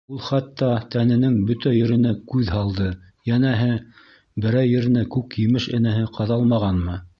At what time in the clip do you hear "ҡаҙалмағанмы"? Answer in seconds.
6.19-7.01